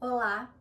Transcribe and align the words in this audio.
Olá! 0.00 0.54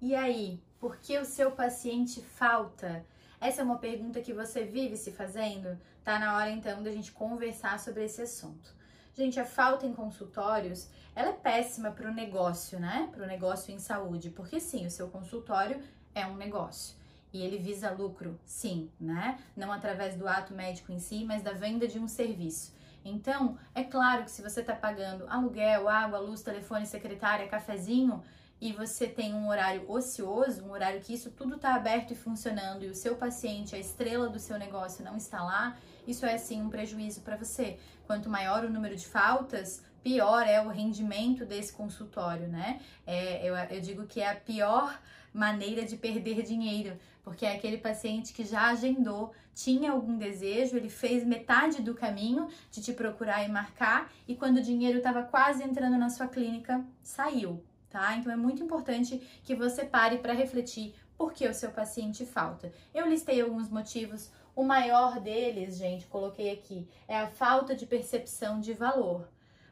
E 0.00 0.14
aí, 0.14 0.62
por 0.78 0.98
que 0.98 1.18
o 1.18 1.24
seu 1.24 1.50
paciente 1.50 2.22
falta? 2.22 3.04
Essa 3.40 3.60
é 3.60 3.64
uma 3.64 3.78
pergunta 3.78 4.20
que 4.20 4.32
você 4.32 4.62
vive 4.62 4.96
se 4.96 5.10
fazendo? 5.10 5.76
Tá 6.04 6.20
na 6.20 6.36
hora 6.36 6.50
então 6.50 6.84
da 6.84 6.92
gente 6.92 7.10
conversar 7.10 7.80
sobre 7.80 8.04
esse 8.04 8.22
assunto. 8.22 8.72
Gente, 9.12 9.40
a 9.40 9.44
falta 9.44 9.84
em 9.84 9.92
consultórios, 9.92 10.88
ela 11.16 11.30
é 11.30 11.32
péssima 11.32 11.90
para 11.90 12.08
o 12.08 12.14
negócio, 12.14 12.78
né? 12.78 13.08
Para 13.12 13.24
o 13.24 13.26
negócio 13.26 13.74
em 13.74 13.80
saúde, 13.80 14.30
porque 14.30 14.60
sim, 14.60 14.86
o 14.86 14.90
seu 14.90 15.08
consultório 15.08 15.82
é 16.14 16.24
um 16.24 16.36
negócio 16.36 16.94
e 17.32 17.42
ele 17.42 17.58
visa 17.58 17.90
lucro, 17.90 18.38
sim, 18.44 18.88
né? 19.00 19.36
Não 19.56 19.72
através 19.72 20.14
do 20.14 20.28
ato 20.28 20.54
médico 20.54 20.92
em 20.92 21.00
si, 21.00 21.24
mas 21.24 21.42
da 21.42 21.52
venda 21.52 21.88
de 21.88 21.98
um 21.98 22.06
serviço. 22.06 22.72
Então, 23.04 23.58
é 23.74 23.82
claro 23.82 24.24
que 24.24 24.30
se 24.30 24.42
você 24.42 24.60
está 24.60 24.76
pagando 24.76 25.26
aluguel, 25.28 25.88
água, 25.88 26.20
luz, 26.20 26.40
telefone, 26.40 26.86
secretária, 26.86 27.48
cafezinho, 27.48 28.22
e 28.60 28.72
você 28.72 29.06
tem 29.06 29.34
um 29.34 29.48
horário 29.48 29.84
ocioso, 29.90 30.64
um 30.64 30.70
horário 30.70 31.00
que 31.00 31.12
isso 31.12 31.30
tudo 31.30 31.56
está 31.56 31.74
aberto 31.74 32.12
e 32.12 32.16
funcionando 32.16 32.84
e 32.84 32.88
o 32.88 32.94
seu 32.94 33.16
paciente, 33.16 33.74
a 33.74 33.78
estrela 33.78 34.28
do 34.28 34.38
seu 34.38 34.58
negócio, 34.58 35.04
não 35.04 35.16
está 35.16 35.42
lá, 35.42 35.76
isso 36.06 36.24
é 36.24 36.38
sim 36.38 36.62
um 36.62 36.70
prejuízo 36.70 37.20
para 37.20 37.36
você. 37.36 37.78
Quanto 38.06 38.30
maior 38.30 38.64
o 38.64 38.70
número 38.70 38.96
de 38.96 39.06
faltas, 39.06 39.82
pior 40.02 40.46
é 40.46 40.60
o 40.60 40.68
rendimento 40.68 41.44
desse 41.44 41.72
consultório, 41.72 42.48
né? 42.48 42.80
É, 43.06 43.46
eu, 43.46 43.54
eu 43.56 43.80
digo 43.80 44.06
que 44.06 44.20
é 44.20 44.30
a 44.30 44.36
pior 44.36 44.98
maneira 45.34 45.84
de 45.84 45.96
perder 45.96 46.42
dinheiro, 46.42 46.96
porque 47.22 47.44
é 47.44 47.54
aquele 47.54 47.76
paciente 47.76 48.32
que 48.32 48.44
já 48.44 48.68
agendou, 48.68 49.34
tinha 49.54 49.90
algum 49.90 50.16
desejo, 50.16 50.76
ele 50.76 50.88
fez 50.88 51.24
metade 51.24 51.82
do 51.82 51.94
caminho 51.94 52.48
de 52.70 52.80
te 52.80 52.92
procurar 52.92 53.44
e 53.44 53.48
marcar, 53.48 54.10
e 54.26 54.34
quando 54.34 54.58
o 54.58 54.62
dinheiro 54.62 54.98
estava 54.98 55.24
quase 55.24 55.62
entrando 55.62 55.98
na 55.98 56.08
sua 56.08 56.26
clínica, 56.26 56.82
saiu 57.02 57.62
tá? 57.90 58.16
Então 58.16 58.32
é 58.32 58.36
muito 58.36 58.62
importante 58.62 59.18
que 59.42 59.54
você 59.54 59.84
pare 59.84 60.18
para 60.18 60.32
refletir 60.32 60.94
por 61.16 61.32
que 61.32 61.46
o 61.48 61.54
seu 61.54 61.70
paciente 61.70 62.26
falta. 62.26 62.72
Eu 62.94 63.08
listei 63.08 63.40
alguns 63.40 63.68
motivos, 63.68 64.30
o 64.54 64.62
maior 64.62 65.20
deles, 65.20 65.76
gente, 65.76 66.06
coloquei 66.06 66.50
aqui, 66.50 66.88
é 67.06 67.18
a 67.18 67.28
falta 67.28 67.74
de 67.74 67.86
percepção 67.86 68.60
de 68.60 68.72
valor. 68.72 69.28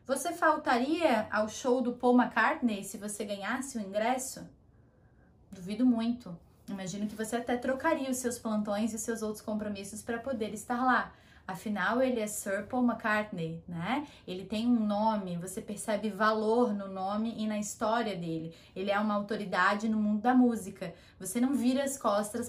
Você 0.06 0.32
faltaria 0.32 1.26
ao 1.30 1.48
show 1.48 1.80
do 1.80 1.94
Paul 1.94 2.20
McCartney 2.20 2.84
se 2.84 2.98
você 2.98 3.24
ganhasse 3.24 3.78
o 3.78 3.80
ingresso? 3.80 4.46
Duvido 5.50 5.86
muito. 5.86 6.36
Imagino 6.68 7.06
que 7.06 7.14
você 7.14 7.36
até 7.36 7.56
trocaria 7.56 8.10
os 8.10 8.18
seus 8.18 8.38
plantões 8.38 8.92
e 8.92 8.96
os 8.96 9.02
seus 9.02 9.22
outros 9.22 9.42
compromissos 9.42 10.02
para 10.02 10.18
poder 10.18 10.52
estar 10.52 10.84
lá. 10.84 11.12
Afinal, 11.46 12.00
ele 12.00 12.20
é 12.20 12.26
Sir 12.26 12.66
Paul 12.66 12.84
McCartney, 12.84 13.62
né? 13.68 14.06
Ele 14.26 14.46
tem 14.46 14.66
um 14.66 14.86
nome, 14.86 15.36
você 15.36 15.60
percebe 15.60 16.08
valor 16.08 16.72
no 16.72 16.88
nome 16.88 17.34
e 17.36 17.46
na 17.46 17.58
história 17.58 18.16
dele. 18.16 18.54
Ele 18.74 18.90
é 18.90 18.98
uma 18.98 19.12
autoridade 19.14 19.86
no 19.86 19.98
mundo 19.98 20.22
da 20.22 20.34
música. 20.34 20.94
Você 21.20 21.40
não 21.42 21.52
vira 21.54 21.84
as 21.84 21.98
costas 21.98 22.48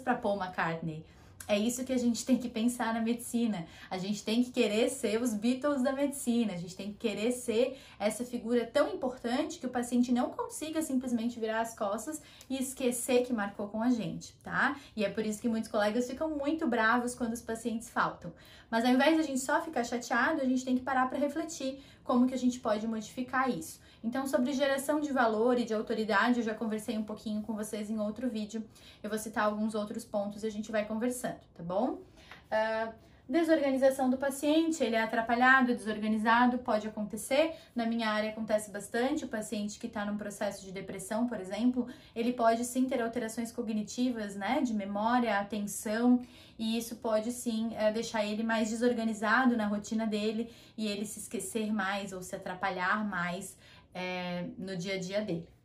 para 0.00 0.14
Paul 0.14 0.36
McCartney. 0.36 1.06
É 1.48 1.56
isso 1.56 1.84
que 1.84 1.92
a 1.92 1.98
gente 1.98 2.24
tem 2.24 2.38
que 2.38 2.48
pensar 2.48 2.92
na 2.92 3.00
medicina. 3.00 3.66
A 3.88 3.98
gente 3.98 4.24
tem 4.24 4.42
que 4.42 4.50
querer 4.50 4.88
ser 4.88 5.22
os 5.22 5.32
Beatles 5.32 5.80
da 5.80 5.92
medicina. 5.92 6.52
A 6.52 6.56
gente 6.56 6.74
tem 6.74 6.92
que 6.92 6.98
querer 6.98 7.30
ser 7.30 7.78
essa 8.00 8.24
figura 8.24 8.66
tão 8.66 8.92
importante 8.92 9.58
que 9.58 9.66
o 9.66 9.70
paciente 9.70 10.10
não 10.10 10.30
consiga 10.30 10.82
simplesmente 10.82 11.38
virar 11.38 11.60
as 11.60 11.76
costas 11.76 12.20
e 12.50 12.60
esquecer 12.60 13.24
que 13.24 13.32
marcou 13.32 13.68
com 13.68 13.80
a 13.80 13.90
gente, 13.90 14.34
tá? 14.42 14.76
E 14.96 15.04
é 15.04 15.08
por 15.08 15.24
isso 15.24 15.40
que 15.40 15.48
muitos 15.48 15.70
colegas 15.70 16.08
ficam 16.10 16.30
muito 16.30 16.66
bravos 16.66 17.14
quando 17.14 17.32
os 17.32 17.42
pacientes 17.42 17.88
faltam. 17.88 18.32
Mas 18.68 18.84
ao 18.84 18.90
invés 18.90 19.14
de 19.14 19.20
a 19.20 19.24
gente 19.24 19.40
só 19.40 19.62
ficar 19.62 19.84
chateado, 19.84 20.40
a 20.40 20.44
gente 20.44 20.64
tem 20.64 20.76
que 20.76 20.82
parar 20.82 21.08
para 21.08 21.18
refletir 21.18 21.80
como 22.06 22.26
que 22.26 22.34
a 22.34 22.38
gente 22.38 22.60
pode 22.60 22.86
modificar 22.86 23.50
isso. 23.50 23.80
Então, 24.02 24.26
sobre 24.26 24.52
geração 24.52 25.00
de 25.00 25.12
valor 25.12 25.58
e 25.58 25.64
de 25.64 25.74
autoridade, 25.74 26.38
eu 26.38 26.44
já 26.44 26.54
conversei 26.54 26.96
um 26.96 27.02
pouquinho 27.02 27.42
com 27.42 27.54
vocês 27.54 27.90
em 27.90 27.98
outro 27.98 28.30
vídeo. 28.30 28.64
Eu 29.02 29.10
vou 29.10 29.18
citar 29.18 29.44
alguns 29.44 29.74
outros 29.74 30.04
pontos 30.04 30.44
e 30.44 30.46
a 30.46 30.50
gente 30.50 30.70
vai 30.70 30.84
conversando, 30.84 31.40
tá 31.54 31.62
bom? 31.62 31.98
Uh, 32.46 32.94
Desorganização 33.28 34.08
do 34.08 34.16
paciente, 34.16 34.84
ele 34.84 34.94
é 34.94 35.02
atrapalhado, 35.02 35.74
desorganizado, 35.74 36.58
pode 36.58 36.86
acontecer. 36.86 37.56
Na 37.74 37.84
minha 37.84 38.08
área 38.08 38.30
acontece 38.30 38.70
bastante. 38.70 39.24
O 39.24 39.28
paciente 39.28 39.80
que 39.80 39.88
está 39.88 40.04
num 40.04 40.16
processo 40.16 40.64
de 40.64 40.70
depressão, 40.70 41.26
por 41.26 41.40
exemplo, 41.40 41.88
ele 42.14 42.32
pode 42.32 42.64
sim 42.64 42.84
ter 42.84 43.02
alterações 43.02 43.50
cognitivas, 43.50 44.36
né, 44.36 44.60
de 44.60 44.72
memória, 44.72 45.40
atenção, 45.40 46.22
e 46.56 46.78
isso 46.78 46.96
pode 46.96 47.32
sim 47.32 47.74
é, 47.74 47.90
deixar 47.90 48.24
ele 48.24 48.44
mais 48.44 48.70
desorganizado 48.70 49.56
na 49.56 49.66
rotina 49.66 50.06
dele 50.06 50.48
e 50.78 50.86
ele 50.86 51.04
se 51.04 51.18
esquecer 51.18 51.72
mais 51.72 52.12
ou 52.12 52.22
se 52.22 52.36
atrapalhar 52.36 53.04
mais 53.04 53.58
é, 53.92 54.46
no 54.56 54.76
dia 54.76 54.94
a 54.94 54.98
dia 54.98 55.20
dele. 55.20 55.55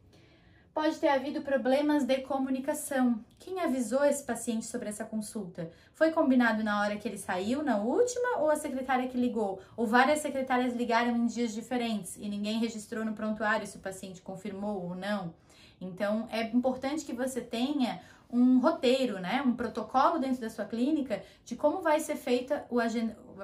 Pode 0.73 0.99
ter 0.99 1.09
havido 1.09 1.41
problemas 1.41 2.05
de 2.05 2.21
comunicação. 2.21 3.19
Quem 3.37 3.59
avisou 3.59 4.05
esse 4.05 4.23
paciente 4.23 4.65
sobre 4.65 4.87
essa 4.87 5.03
consulta? 5.03 5.69
Foi 5.93 6.11
combinado 6.11 6.63
na 6.63 6.79
hora 6.79 6.95
que 6.95 7.05
ele 7.05 7.17
saiu, 7.17 7.61
na 7.61 7.77
última, 7.77 8.37
ou 8.37 8.49
a 8.49 8.55
secretária 8.55 9.09
que 9.09 9.17
ligou? 9.17 9.59
Ou 9.75 9.85
várias 9.85 10.19
secretárias 10.19 10.73
ligaram 10.73 11.17
em 11.17 11.25
dias 11.25 11.53
diferentes 11.53 12.15
e 12.15 12.29
ninguém 12.29 12.57
registrou 12.57 13.03
no 13.03 13.11
prontuário 13.11 13.67
se 13.67 13.75
o 13.75 13.81
paciente 13.81 14.21
confirmou 14.21 14.81
ou 14.81 14.95
não? 14.95 15.33
Então, 15.81 16.29
é 16.31 16.43
importante 16.43 17.03
que 17.03 17.11
você 17.11 17.41
tenha 17.41 18.01
um 18.31 18.59
roteiro, 18.59 19.19
né, 19.19 19.41
um 19.45 19.53
protocolo 19.53 20.19
dentro 20.19 20.41
da 20.41 20.49
sua 20.49 20.65
clínica 20.65 21.21
de 21.45 21.55
como 21.55 21.81
vai 21.81 21.99
ser 21.99 22.15
feita 22.15 22.65
o 22.69 22.79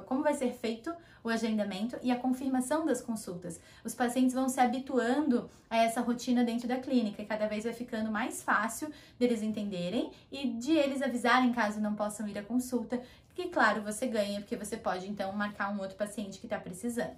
como 0.06 0.22
vai 0.22 0.34
ser 0.34 0.54
feito 0.54 0.94
o 1.24 1.30
agendamento 1.30 1.98
e 2.02 2.12
a 2.12 2.16
confirmação 2.16 2.86
das 2.86 3.02
consultas. 3.02 3.60
Os 3.84 3.94
pacientes 3.94 4.34
vão 4.34 4.48
se 4.48 4.60
habituando 4.60 5.50
a 5.70 5.78
essa 5.78 6.02
rotina 6.02 6.44
dentro 6.44 6.68
da 6.68 6.78
clínica 6.78 7.22
e 7.22 7.26
cada 7.26 7.48
vez 7.48 7.66
vai 7.66 7.74
ficando 7.74 8.12
mais 8.12 8.42
fácil 8.42 8.90
deles 9.20 9.42
entenderem 9.42 10.12
e 10.32 10.48
de 10.48 10.72
eles 10.72 11.02
avisarem 11.02 11.52
caso 11.52 11.82
não 11.82 11.96
possam 11.96 12.28
ir 12.28 12.38
à 12.38 12.44
consulta, 12.44 13.02
que 13.36 13.50
claro, 13.50 13.82
você 13.82 14.08
ganha 14.08 14.40
porque 14.40 14.56
você 14.56 14.78
pode 14.78 15.08
então 15.08 15.32
marcar 15.34 15.72
um 15.72 15.80
outro 15.80 15.98
paciente 15.98 16.40
que 16.40 16.46
está 16.46 16.58
precisando. 16.58 17.18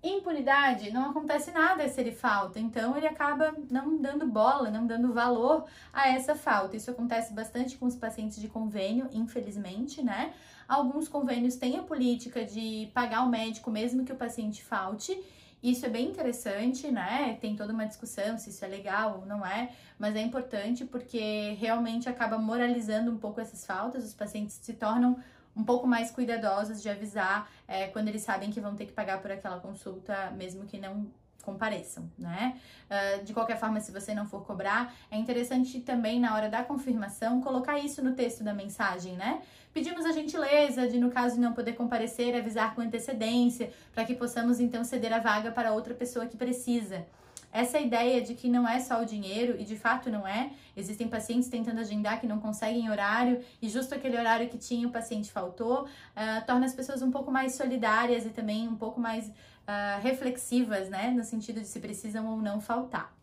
Impunidade, 0.00 0.92
não 0.92 1.10
acontece 1.10 1.50
nada 1.50 1.88
se 1.88 2.00
ele 2.00 2.12
falta, 2.12 2.60
então 2.60 2.96
ele 2.96 3.06
acaba 3.08 3.52
não 3.68 4.00
dando 4.00 4.26
bola, 4.28 4.70
não 4.70 4.86
dando 4.86 5.12
valor 5.12 5.64
a 5.92 6.08
essa 6.08 6.36
falta. 6.36 6.76
Isso 6.76 6.90
acontece 6.90 7.32
bastante 7.32 7.76
com 7.76 7.86
os 7.86 7.96
pacientes 7.96 8.40
de 8.40 8.46
convênio, 8.46 9.08
infelizmente, 9.12 10.00
né? 10.00 10.32
Alguns 10.68 11.08
convênios 11.08 11.56
têm 11.56 11.78
a 11.78 11.82
política 11.82 12.44
de 12.44 12.88
pagar 12.94 13.22
o 13.22 13.28
médico 13.28 13.72
mesmo 13.72 14.04
que 14.04 14.12
o 14.12 14.16
paciente 14.16 14.62
falte. 14.62 15.20
Isso 15.60 15.84
é 15.84 15.88
bem 15.88 16.06
interessante, 16.06 16.88
né? 16.88 17.36
Tem 17.40 17.56
toda 17.56 17.72
uma 17.72 17.84
discussão 17.84 18.38
se 18.38 18.50
isso 18.50 18.64
é 18.64 18.68
legal 18.68 19.18
ou 19.20 19.26
não 19.26 19.44
é, 19.44 19.72
mas 19.98 20.14
é 20.14 20.20
importante 20.20 20.84
porque 20.84 21.56
realmente 21.58 22.08
acaba 22.08 22.38
moralizando 22.38 23.10
um 23.10 23.18
pouco 23.18 23.40
essas 23.40 23.66
faltas, 23.66 24.04
os 24.04 24.14
pacientes 24.14 24.60
se 24.62 24.74
tornam 24.74 25.18
um 25.58 25.64
pouco 25.64 25.86
mais 25.86 26.10
cuidadosos 26.10 26.80
de 26.80 26.88
avisar 26.88 27.50
é, 27.66 27.88
quando 27.88 28.08
eles 28.08 28.22
sabem 28.22 28.50
que 28.50 28.60
vão 28.60 28.76
ter 28.76 28.86
que 28.86 28.92
pagar 28.92 29.20
por 29.20 29.30
aquela 29.32 29.58
consulta, 29.58 30.30
mesmo 30.30 30.64
que 30.66 30.78
não 30.78 31.06
compareçam, 31.42 32.10
né? 32.18 32.60
Uh, 32.90 33.24
de 33.24 33.32
qualquer 33.32 33.58
forma, 33.58 33.80
se 33.80 33.90
você 33.90 34.14
não 34.14 34.26
for 34.26 34.44
cobrar, 34.44 34.94
é 35.10 35.16
interessante 35.16 35.80
também 35.80 36.20
na 36.20 36.34
hora 36.34 36.48
da 36.48 36.62
confirmação 36.62 37.40
colocar 37.40 37.78
isso 37.78 38.04
no 38.04 38.12
texto 38.12 38.44
da 38.44 38.52
mensagem, 38.52 39.16
né? 39.16 39.40
Pedimos 39.72 40.04
a 40.04 40.12
gentileza 40.12 40.86
de, 40.86 40.98
no 40.98 41.10
caso 41.10 41.36
de 41.36 41.40
não 41.40 41.52
poder 41.52 41.72
comparecer, 41.72 42.36
avisar 42.36 42.74
com 42.74 42.82
antecedência, 42.82 43.72
para 43.94 44.04
que 44.04 44.14
possamos 44.14 44.60
então 44.60 44.84
ceder 44.84 45.12
a 45.12 45.20
vaga 45.20 45.50
para 45.50 45.72
outra 45.72 45.94
pessoa 45.94 46.26
que 46.26 46.36
precisa. 46.36 47.06
Essa 47.50 47.80
ideia 47.80 48.20
de 48.20 48.34
que 48.34 48.48
não 48.48 48.68
é 48.68 48.78
só 48.78 49.00
o 49.00 49.06
dinheiro, 49.06 49.56
e 49.58 49.64
de 49.64 49.76
fato 49.76 50.10
não 50.10 50.26
é, 50.26 50.50
existem 50.76 51.08
pacientes 51.08 51.48
tentando 51.48 51.80
agendar 51.80 52.20
que 52.20 52.26
não 52.26 52.38
conseguem 52.38 52.90
horário, 52.90 53.42
e 53.60 53.68
justo 53.68 53.94
aquele 53.94 54.18
horário 54.18 54.48
que 54.48 54.58
tinha 54.58 54.86
o 54.86 54.90
paciente 54.90 55.32
faltou, 55.32 55.84
uh, 55.84 56.46
torna 56.46 56.66
as 56.66 56.74
pessoas 56.74 57.00
um 57.00 57.10
pouco 57.10 57.30
mais 57.30 57.54
solidárias 57.54 58.26
e 58.26 58.30
também 58.30 58.68
um 58.68 58.76
pouco 58.76 59.00
mais 59.00 59.28
uh, 59.28 60.00
reflexivas, 60.02 60.90
né, 60.90 61.10
no 61.10 61.24
sentido 61.24 61.60
de 61.60 61.66
se 61.66 61.80
precisam 61.80 62.26
ou 62.26 62.36
não 62.36 62.60
faltar. 62.60 63.16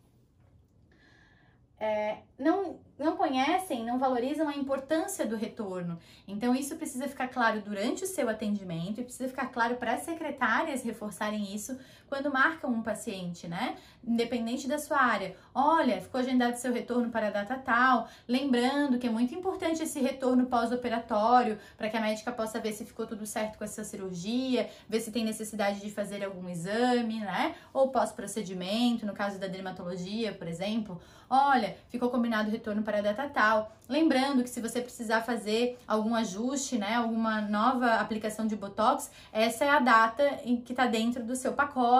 É, 1.78 2.18
não 2.38 2.78
não 2.98 3.16
conhecem, 3.16 3.84
não 3.84 3.98
valorizam 3.98 4.48
a 4.48 4.56
importância 4.56 5.26
do 5.26 5.36
retorno. 5.36 5.98
Então, 6.26 6.54
isso 6.54 6.76
precisa 6.76 7.06
ficar 7.06 7.28
claro 7.28 7.60
durante 7.60 8.04
o 8.04 8.06
seu 8.06 8.28
atendimento 8.28 9.00
e 9.00 9.04
precisa 9.04 9.28
ficar 9.28 9.48
claro 9.48 9.76
para 9.76 9.92
as 9.92 10.00
secretárias 10.00 10.82
reforçarem 10.82 11.54
isso 11.54 11.78
quando 12.08 12.32
marcam 12.32 12.70
um 12.70 12.82
paciente, 12.82 13.48
né? 13.48 13.76
Independente 14.06 14.68
da 14.68 14.78
sua 14.78 14.98
área. 14.98 15.36
Olha, 15.54 16.00
ficou 16.00 16.20
agendado 16.20 16.56
seu 16.56 16.72
retorno 16.72 17.10
para 17.10 17.28
a 17.28 17.30
data 17.30 17.56
tal. 17.56 18.08
Lembrando 18.28 18.98
que 18.98 19.06
é 19.06 19.10
muito 19.10 19.34
importante 19.34 19.82
esse 19.82 20.00
retorno 20.00 20.46
pós-operatório 20.46 21.58
para 21.76 21.88
que 21.88 21.96
a 21.96 22.00
médica 22.00 22.30
possa 22.30 22.60
ver 22.60 22.72
se 22.72 22.84
ficou 22.84 23.06
tudo 23.06 23.26
certo 23.26 23.58
com 23.58 23.64
essa 23.64 23.82
cirurgia, 23.84 24.68
ver 24.88 25.00
se 25.00 25.10
tem 25.10 25.24
necessidade 25.24 25.80
de 25.80 25.90
fazer 25.90 26.24
algum 26.24 26.48
exame, 26.48 27.20
né? 27.20 27.54
Ou 27.72 27.88
pós-procedimento, 27.88 29.04
no 29.04 29.12
caso 29.12 29.38
da 29.38 29.46
dermatologia, 29.46 30.32
por 30.32 30.46
exemplo. 30.46 31.00
Olha, 31.28 31.76
ficou 31.88 32.08
combinado 32.08 32.48
o 32.48 32.52
retorno 32.52 32.82
para 32.82 32.98
a 32.98 33.02
data 33.02 33.28
tal. 33.28 33.72
Lembrando 33.88 34.44
que 34.44 34.50
se 34.50 34.60
você 34.60 34.80
precisar 34.80 35.22
fazer 35.22 35.78
algum 35.86 36.14
ajuste, 36.14 36.78
né, 36.78 36.94
alguma 36.94 37.40
nova 37.40 37.94
aplicação 37.94 38.46
de 38.46 38.54
botox, 38.54 39.10
essa 39.32 39.64
é 39.64 39.68
a 39.68 39.80
data 39.80 40.40
em 40.44 40.60
que 40.60 40.72
está 40.72 40.86
dentro 40.86 41.24
do 41.24 41.34
seu 41.34 41.52
pacote, 41.52 41.95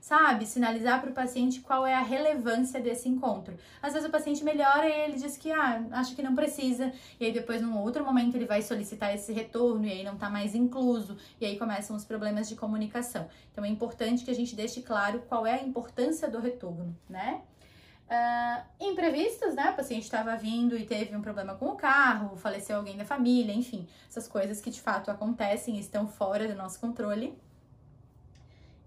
sabe? 0.00 0.46
Sinalizar 0.46 1.00
para 1.00 1.10
o 1.10 1.14
paciente 1.14 1.60
qual 1.60 1.86
é 1.86 1.94
a 1.94 2.02
relevância 2.02 2.80
desse 2.80 3.08
encontro. 3.08 3.56
Às 3.82 3.92
vezes 3.92 4.08
o 4.08 4.12
paciente 4.12 4.44
melhora 4.44 4.88
e 4.88 4.92
ele 4.92 5.16
diz 5.16 5.36
que 5.36 5.50
ah, 5.52 5.84
acha 5.92 6.14
que 6.14 6.22
não 6.22 6.34
precisa, 6.34 6.92
e 7.18 7.26
aí 7.26 7.32
depois 7.32 7.60
num 7.62 7.78
outro 7.78 8.04
momento 8.04 8.36
ele 8.36 8.46
vai 8.46 8.62
solicitar 8.62 9.14
esse 9.14 9.32
retorno 9.32 9.86
e 9.86 9.92
aí 9.92 10.04
não 10.04 10.14
está 10.14 10.28
mais 10.28 10.54
incluso, 10.54 11.16
e 11.40 11.46
aí 11.46 11.58
começam 11.58 11.96
os 11.96 12.04
problemas 12.04 12.48
de 12.48 12.56
comunicação. 12.56 13.28
Então 13.52 13.64
é 13.64 13.68
importante 13.68 14.24
que 14.24 14.30
a 14.30 14.34
gente 14.34 14.54
deixe 14.54 14.82
claro 14.82 15.22
qual 15.28 15.46
é 15.46 15.54
a 15.54 15.62
importância 15.62 16.28
do 16.28 16.40
retorno, 16.40 16.96
né? 17.08 17.42
Uh, 18.10 18.64
imprevistos, 18.80 19.54
né? 19.54 19.70
O 19.70 19.76
paciente 19.76 20.02
estava 20.02 20.34
vindo 20.34 20.76
e 20.76 20.84
teve 20.84 21.14
um 21.14 21.22
problema 21.22 21.54
com 21.54 21.66
o 21.66 21.76
carro, 21.76 22.36
faleceu 22.36 22.76
alguém 22.76 22.96
da 22.96 23.04
família, 23.04 23.54
enfim, 23.54 23.86
essas 24.08 24.26
coisas 24.26 24.60
que 24.60 24.68
de 24.68 24.80
fato 24.80 25.12
acontecem 25.12 25.76
e 25.76 25.80
estão 25.80 26.08
fora 26.08 26.48
do 26.48 26.56
nosso 26.56 26.80
controle. 26.80 27.38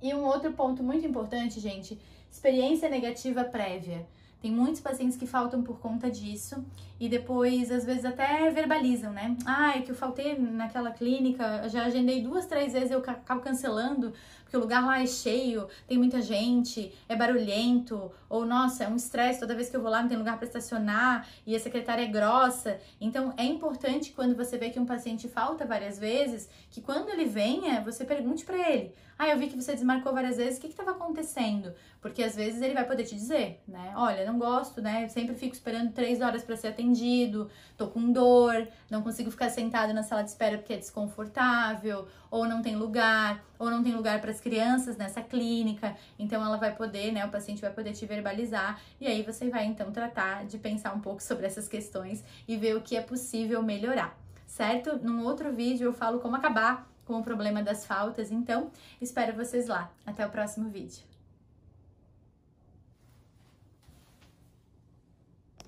E 0.04 0.14
um 0.14 0.26
outro 0.26 0.52
ponto 0.52 0.84
muito 0.84 1.08
importante, 1.08 1.62
gente, 1.62 1.98
experiência 2.30 2.90
negativa 2.90 3.46
prévia. 3.46 4.06
Tem 4.42 4.52
muitos 4.52 4.82
pacientes 4.82 5.16
que 5.16 5.26
faltam 5.26 5.64
por 5.64 5.80
conta 5.80 6.12
disso 6.12 6.62
e 7.00 7.08
depois, 7.08 7.72
às 7.72 7.86
vezes, 7.86 8.04
até 8.04 8.52
verbalizam, 8.52 9.14
né? 9.14 9.38
Ah, 9.46 9.78
é 9.78 9.82
que 9.82 9.92
eu 9.92 9.96
faltei 9.96 10.38
naquela 10.38 10.92
clínica, 10.92 11.70
já 11.70 11.86
agendei 11.86 12.22
duas, 12.22 12.46
três 12.46 12.74
vezes, 12.74 12.92
eu 12.92 13.00
acabo 13.00 13.40
cancelando, 13.40 14.12
porque 14.54 14.58
o 14.58 14.60
lugar 14.60 14.86
lá 14.86 15.02
é 15.02 15.08
cheio, 15.08 15.68
tem 15.88 15.98
muita 15.98 16.22
gente, 16.22 16.94
é 17.10 17.16
barulhento, 17.16 18.12
ou 18.30 18.46
nossa, 18.46 18.84
é 18.84 18.88
um 18.88 18.96
estresse, 18.96 19.40
toda 19.40 19.56
vez 19.56 19.68
que 19.68 19.76
eu 19.76 19.82
vou 19.82 19.90
lá 19.90 20.02
não 20.04 20.08
tem 20.08 20.16
lugar 20.16 20.38
para 20.38 20.46
estacionar 20.46 21.28
e 21.44 21.56
a 21.56 21.60
secretária 21.60 22.04
é 22.04 22.08
grossa. 22.08 22.80
Então, 23.02 23.34
é 23.36 23.44
importante 23.44 24.12
quando 24.12 24.36
você 24.36 24.56
vê 24.56 24.70
que 24.70 24.80
um 24.80 24.86
paciente 24.86 25.28
falta 25.28 25.66
várias 25.66 25.98
vezes, 25.98 26.48
que 26.70 26.82
quando 26.82 27.10
ele 27.10 27.26
venha, 27.26 27.82
você 27.82 28.06
pergunte 28.06 28.46
para 28.46 28.58
ele: 28.70 28.94
ah, 29.18 29.30
eu 29.30 29.38
vi 29.38 29.48
que 29.48 29.56
você 29.56 29.74
desmarcou 29.74 30.12
várias 30.12 30.38
vezes, 30.38 30.58
o 30.58 30.62
que 30.62 30.68
estava 30.68 30.92
acontecendo? 30.92 31.74
Porque 32.02 32.24
às 32.24 32.36
vezes 32.36 32.62
ele 32.62 32.74
vai 32.74 32.86
poder 32.86 33.06
te 33.06 33.16
dizer, 33.16 33.62
né? 33.68 33.94
Olha, 33.96 34.26
não 34.26 34.38
gosto, 34.38 34.82
né? 34.82 35.06
Eu 35.06 35.10
sempre 35.10 35.36
fico 35.36 35.54
esperando 35.54 35.94
três 35.94 36.20
horas 36.20 36.44
para 36.44 36.58
ser 36.58 36.70
atendido, 36.70 37.50
tô 37.78 37.88
com 37.88 38.12
dor, 38.12 38.68
não 38.90 39.02
consigo 39.02 39.32
ficar 39.32 39.50
sentado 39.50 39.94
na 39.94 40.04
sala 40.04 40.24
de 40.24 40.30
espera 40.30 40.58
porque 40.58 40.74
é 40.74 40.78
desconfortável, 40.78 42.08
ou 42.30 42.48
não 42.48 42.62
tem 42.62 42.76
lugar, 42.76 43.44
ou 43.60 43.70
não 43.70 43.84
tem 43.84 43.96
lugar 43.96 44.20
para 44.20 44.32
as 44.32 44.42
crianças 44.44 44.98
nessa 44.98 45.22
clínica. 45.22 45.96
Então 46.20 46.46
ela 46.46 46.58
vai 46.58 46.76
poder, 46.76 47.12
né? 47.12 47.26
O 47.26 47.32
paciente 47.32 47.62
vai 47.62 47.72
poder 47.72 47.94
te 47.94 48.06
verbalizar 48.06 48.80
e 49.00 49.08
aí 49.08 49.24
você 49.24 49.50
vai 49.50 49.66
então 49.66 49.92
tratar 49.92 50.46
de 50.46 50.58
pensar 50.58 50.94
um 50.94 51.00
pouco 51.00 51.24
sobre 51.24 51.46
essas 51.46 51.68
questões 51.68 52.24
e 52.48 52.58
ver 52.58 52.76
o 52.76 52.82
que 52.82 52.98
é 52.98 53.02
possível 53.02 53.64
melhorar, 53.64 54.16
certo? 54.46 55.00
Num 55.02 55.24
outro 55.24 55.52
vídeo 55.54 55.86
eu 55.86 55.94
falo 55.94 56.20
como 56.20 56.36
acabar 56.36 56.88
com 57.06 57.20
o 57.20 57.24
problema 57.24 57.64
das 57.64 57.86
faltas. 57.86 58.32
Então, 58.32 58.70
espero 59.02 59.34
vocês 59.36 59.68
lá. 59.68 59.92
Até 60.06 60.26
o 60.26 60.30
próximo 60.30 60.70
vídeo. 60.70 61.13